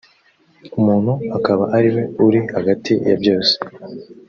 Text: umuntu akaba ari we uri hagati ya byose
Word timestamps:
umuntu 0.79 1.11
akaba 1.37 1.63
ari 1.77 1.89
we 1.95 2.03
uri 2.25 2.39
hagati 2.55 2.93
ya 3.07 3.15
byose 3.21 3.53